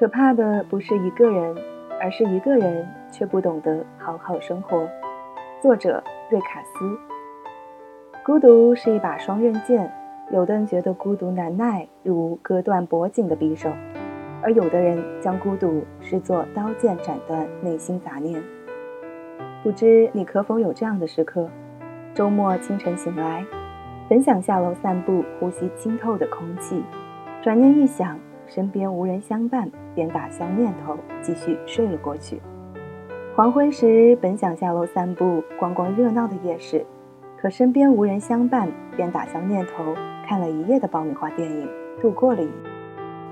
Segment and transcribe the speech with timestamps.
[0.00, 1.54] 可怕的不是一个人，
[2.00, 4.88] 而是一个人却不懂得好好生活。
[5.60, 6.98] 作者：瑞卡斯。
[8.24, 9.92] 孤独是一把双刃剑，
[10.32, 13.68] 有的人觉得孤独难耐，如割断脖颈的匕首；
[14.42, 18.42] 而有的人将孤独视作刀剑，斩断内心杂念。
[19.62, 21.46] 不知你可否有这样的时刻？
[22.14, 23.44] 周末清晨醒来，
[24.08, 26.82] 本想下楼散步，呼吸清透的空气，
[27.42, 28.18] 转念一想。
[28.50, 32.42] 身边无人相伴，便打消念头，继续睡了过去。
[33.36, 36.84] 黄昏时，本想下楼散步，逛逛热闹的夜市，
[37.40, 39.94] 可身边无人相伴，便打消念头，
[40.26, 41.68] 看了一夜的爆米花电影，
[42.02, 42.52] 度过了一夜。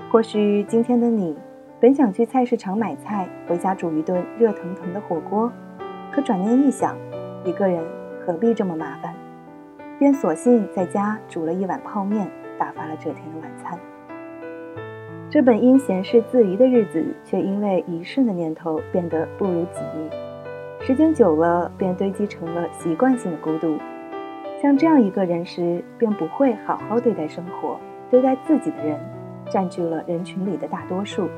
[0.09, 1.35] 或许今天的你，
[1.81, 5.51] 本想去菜市场买菜，回家煮一顿热腾腾的火锅，
[6.13, 6.95] 可转念一想，
[7.43, 7.83] 一个人
[8.25, 9.13] 何必这么麻烦，
[9.99, 12.25] 便索性在家煮了一碗泡面，
[12.57, 13.77] 打发了这天的晚餐。
[15.31, 20.09] 这本应闲适自娱的日子，却因为一瞬的念头变得不如己意。
[20.83, 23.77] 时间久了，便堆积成了习惯性的孤独。
[24.59, 28.99] 像这样一个人时，便不会好好对待生活，对待自己的人，
[29.51, 31.29] 占据了人群里的大多数，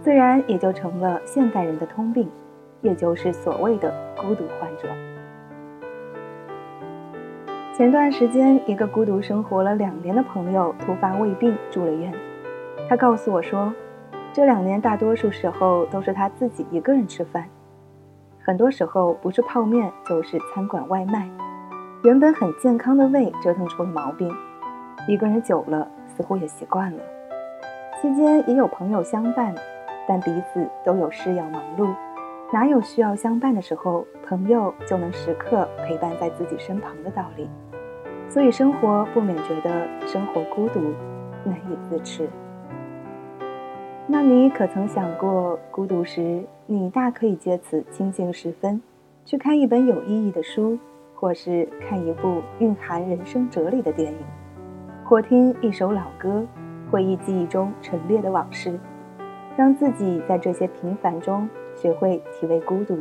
[0.00, 2.28] 自然也就成了现代人的通病，
[2.80, 4.88] 也就是所谓的孤独患者。
[7.72, 12.12] 前段时间，一个孤独生活了两年的朋友突发胃病住了院。
[12.88, 13.72] 他告诉我说，
[14.32, 17.46] 这两年大多数时候都是他自己一个人吃饭，
[18.42, 21.28] 很多时候不是泡面就是餐馆外卖。
[22.02, 24.34] 原本很健康的胃折腾出了毛病，
[25.06, 26.98] 一个人久了似乎也习惯了。
[28.00, 29.54] 期间也有朋友相伴，
[30.08, 31.94] 但彼此都有事要忙碌，
[32.52, 37.48] 哪有需要相伴的时候，朋友就能时刻陪伴在自己身旁的道理？
[38.28, 40.80] 所以生活不免觉得生活孤独，
[41.44, 42.28] 难以自持。
[44.08, 48.82] 那你可曾想过，孤独时你大可以借此清静时分，
[49.24, 50.76] 去看一本有意义的书，
[51.14, 54.18] 或是看一部蕴含人生哲理的电影，
[55.04, 56.44] 或听一首老歌，
[56.90, 58.78] 回忆记忆中陈列的往事，
[59.56, 62.98] 让自己在这些平凡中学会体味孤独，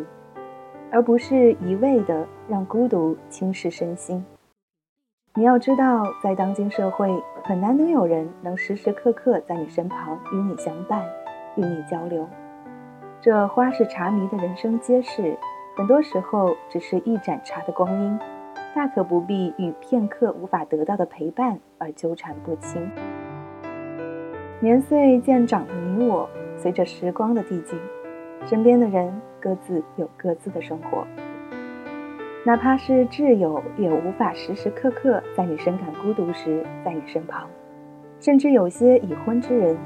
[0.91, 4.23] 而不是一味的让孤独侵蚀身心。
[5.33, 7.09] 你要知道，在当今社会，
[7.41, 11.05] 很难能有人能时时刻刻在你身旁，与你相伴，
[11.55, 12.27] 与你交流。
[13.21, 15.37] 这花式茶迷的人生皆是，
[15.77, 18.19] 很多时候只是一盏茶的光阴，
[18.75, 22.91] 大可不必与片刻无法得到的陪伴而纠缠不清。
[24.59, 27.79] 年岁渐长的你我，随着时光的递进，
[28.45, 31.07] 身边的人各自有各自的生活。
[32.43, 37.47] 哪怕是挚友，也无法时时刻刻在你深感孤独时在你身旁。
[38.19, 39.77] 甚至有些已婚之人，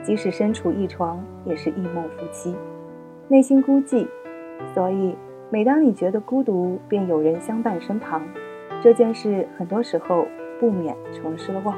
[0.00, 2.54] 即使身处一床，也是异梦夫妻，
[3.26, 4.06] 内心孤寂。
[4.72, 5.16] 所以，
[5.50, 8.22] 每当你觉得孤独，便有人相伴身旁，
[8.80, 10.28] 这件事很多时候
[10.60, 11.76] 不免成失了望。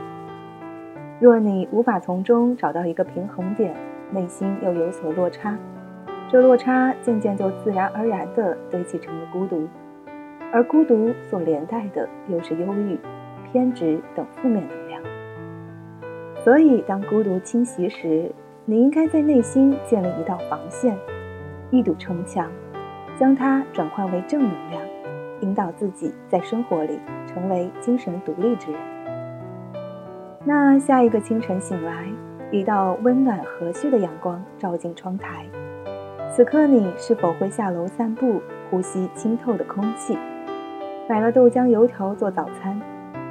[1.18, 3.74] 若你无法从中找到一个平衡点，
[4.10, 5.56] 内心又有所落差，
[6.28, 9.66] 这落差渐渐就自然而然地堆砌成了孤独。
[10.52, 12.98] 而孤独所连带的又是忧郁、
[13.50, 15.02] 偏执等负面能量。
[16.44, 18.30] 所以，当孤独侵袭时，
[18.64, 20.96] 你应该在内心建立一道防线，
[21.70, 22.50] 一堵城墙，
[23.18, 24.82] 将它转换为正能量，
[25.40, 28.80] 引导自己在生活里成为精神独立之人。
[30.44, 32.06] 那下一个清晨醒来，
[32.52, 35.44] 一道温暖和煦的阳光照进窗台，
[36.32, 38.40] 此刻你是否会下楼散步，
[38.70, 40.16] 呼吸清透的空气？
[41.08, 42.80] 买了豆浆油条做早餐，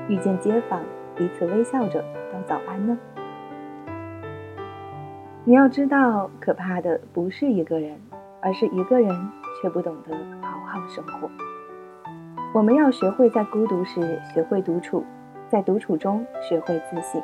[0.07, 0.79] 遇见街坊，
[1.13, 1.99] 彼此微笑着
[2.31, 2.97] 道早安呢。
[5.43, 7.99] 你要知道，可怕的不是一个人，
[8.39, 9.09] 而是一个人
[9.61, 11.29] 却不懂得好好生活。
[12.53, 15.03] 我们要学会在孤独时学会独处，
[15.49, 17.21] 在独处中学会自省。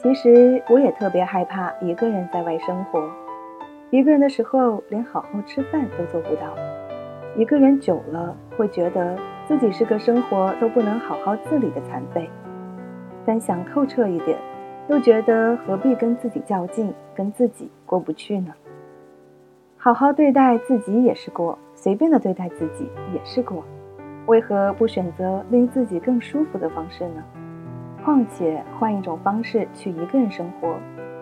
[0.00, 3.02] 其实我也特别害怕一个人在外生活，
[3.90, 6.54] 一个人的时候连好好吃饭都做不到，
[7.36, 9.18] 一个人久了会觉得。
[9.50, 12.30] 自己是个生活都不能好好自理的残废，
[13.26, 14.38] 但想透彻一点，
[14.88, 18.54] 又觉得何必跟自己较劲，跟自己过不去呢？
[19.76, 23.64] 好好对待自己也是过，随便的对待自己也是过，
[24.26, 27.24] 为何不选择令自己更舒服的方式呢？
[28.04, 30.76] 况且换一种方式去一个人生活，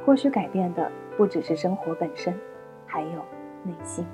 [0.05, 2.35] 或许改变的不只是生活本身，
[2.85, 3.25] 还有
[3.63, 4.05] 内心。